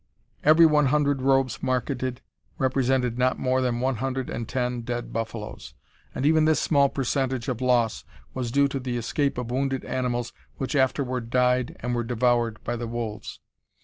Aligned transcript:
Every 0.43 0.65
one 0.65 0.87
hundred 0.87 1.21
robes 1.21 1.61
marketed 1.61 2.21
represented 2.57 3.19
not 3.19 3.37
more 3.37 3.61
than 3.61 3.79
one 3.81 3.97
hundred 3.97 4.31
and 4.31 4.49
ten 4.49 4.81
dead 4.81 5.13
buffaloes, 5.13 5.75
and 6.15 6.25
even 6.25 6.45
this 6.45 6.59
small 6.59 6.89
percentage 6.89 7.47
of 7.47 7.61
loss 7.61 8.03
was 8.33 8.49
due 8.49 8.67
to 8.69 8.79
the 8.79 8.97
escape 8.97 9.37
of 9.37 9.51
wounded 9.51 9.85
animals 9.85 10.33
which 10.57 10.75
afterward 10.75 11.29
died 11.29 11.77
and 11.81 11.93
were 11.93 12.03
devoured 12.03 12.57
by 12.63 12.75
the 12.77 12.87
wolves. 12.87 13.41